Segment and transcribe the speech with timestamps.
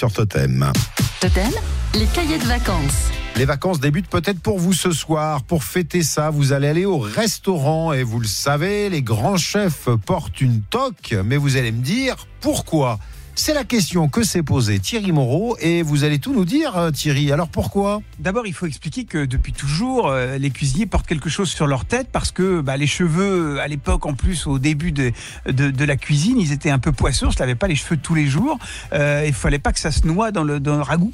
[0.00, 0.72] sur Totem.
[1.20, 1.50] Totem,
[1.92, 3.10] les cahiers de vacances.
[3.36, 5.42] Les vacances débutent peut-être pour vous ce soir.
[5.42, 9.90] Pour fêter ça, vous allez aller au restaurant et vous le savez, les grands chefs
[10.06, 12.98] portent une toque, mais vous allez me dire pourquoi
[13.34, 16.90] c'est la question que s'est posée Thierry Moreau et vous allez tout nous dire euh,
[16.90, 17.32] Thierry.
[17.32, 18.02] Alors pourquoi?
[18.18, 21.84] D'abord, il faut expliquer que depuis toujours, euh, les cuisiniers portent quelque chose sur leur
[21.84, 25.12] tête parce que bah, les cheveux, à l'époque, en plus, au début de,
[25.46, 27.26] de, la cuisine, ils étaient un peu poisseux.
[27.26, 28.58] On ne pas les cheveux tous les jours.
[28.92, 31.12] Euh, il fallait pas que ça se noie dans le, dans le ragoût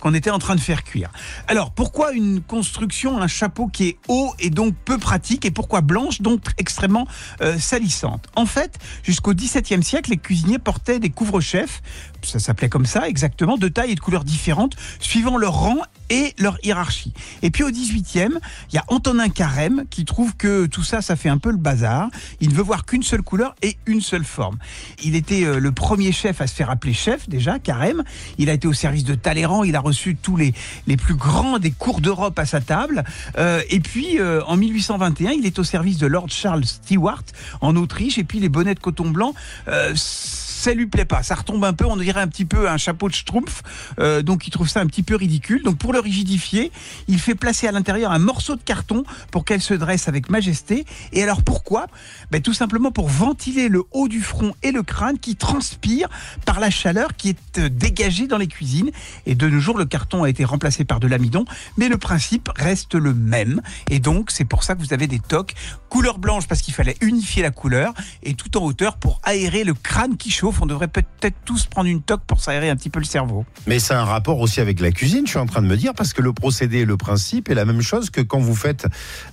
[0.00, 1.10] qu'on était en train de faire cuire.
[1.46, 5.80] Alors, pourquoi une construction, un chapeau qui est haut et donc peu pratique et pourquoi
[5.80, 7.06] blanche, donc extrêmement
[7.42, 8.26] euh, salissante?
[8.34, 11.10] En fait, jusqu'au XVIIe siècle, les cuisiniers portaient des
[11.50, 11.82] couvre-chefs
[12.26, 15.78] ça s'appelait comme ça exactement, de taille et de couleurs différentes, suivant leur rang
[16.10, 17.12] et leur hiérarchie.
[17.42, 18.38] Et puis au 18e,
[18.70, 21.56] il y a Antonin Carême qui trouve que tout ça, ça fait un peu le
[21.56, 22.08] bazar.
[22.40, 24.58] Il ne veut voir qu'une seule couleur et une seule forme.
[25.02, 28.02] Il était euh, le premier chef à se faire appeler chef déjà, Carême.
[28.38, 30.52] Il a été au service de Talleyrand, il a reçu tous les,
[30.86, 33.04] les plus grands des cours d'Europe à sa table.
[33.38, 37.22] Euh, et puis euh, en 1821, il est au service de Lord Charles Stewart
[37.60, 38.18] en Autriche.
[38.18, 39.34] Et puis les bonnets de coton blanc
[40.60, 41.22] ça lui plaît pas.
[41.22, 43.62] Ça retombe un peu, on dirait un petit peu un chapeau de schtroumpf.
[43.98, 45.62] Euh, donc il trouve ça un petit peu ridicule.
[45.62, 46.70] Donc pour le rigidifier,
[47.08, 50.84] il fait placer à l'intérieur un morceau de carton pour qu'elle se dresse avec majesté.
[51.12, 51.86] Et alors pourquoi?
[52.30, 56.08] Ben, Tout simplement pour ventiler le haut du front et le crâne qui transpire
[56.44, 58.90] par la chaleur qui est euh, dégagée dans les cuisines.
[59.26, 61.44] Et de nos jours, le carton a été remplacé par de l'amidon,
[61.78, 63.62] mais le principe reste le même.
[63.88, 65.54] Et donc c'est pour ça que vous avez des toques
[65.90, 69.74] couleur blanche parce qu'il fallait unifier la couleur et tout en hauteur pour aérer le
[69.74, 72.98] crâne qui chauffe on devrait peut-être tous prendre une toque pour s'aérer un petit peu
[72.98, 73.44] le cerveau.
[73.66, 75.94] Mais c'est un rapport aussi avec la cuisine, je suis en train de me dire,
[75.94, 78.86] parce que le procédé, le principe est la même chose que quand vous faites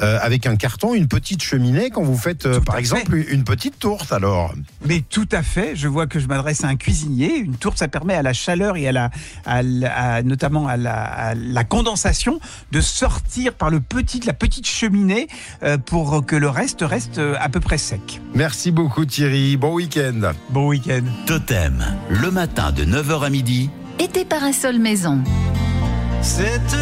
[0.00, 3.78] euh, avec un carton une petite cheminée, quand vous faites euh, par exemple une petite
[3.78, 4.54] tourte alors.
[4.84, 7.36] Mais tout à fait, je vois que je m'adresse à un cuisinier.
[7.36, 12.40] Une tourte, ça permet à la chaleur et à la, notamment à la, condensation
[12.72, 15.28] de sortir par le petit, la petite cheminée
[15.62, 18.20] euh, pour que le reste reste à peu près sec.
[18.34, 20.32] Merci beaucoup Thierry, bon week-end.
[20.50, 21.04] Bon week-end.
[21.26, 23.70] Totem, le matin de 9h à midi.
[24.00, 25.22] Été parasol maison.
[26.20, 26.74] Cette